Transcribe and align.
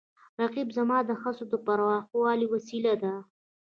رقیب 0.41 0.67
زما 0.77 0.97
د 1.05 1.11
هڅو 1.21 1.43
د 1.51 1.53
پراخولو 1.65 2.45
وسیله 2.53 2.93
ده 3.03 3.13